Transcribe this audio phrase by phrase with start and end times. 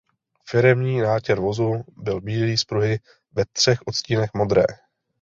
[0.49, 2.99] Firemní nátěr vozů byl bílý s pruhy
[3.31, 4.63] ve třech odstínech modré.